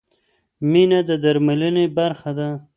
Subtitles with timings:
[0.71, 2.49] مینه د درملنې برخه ده.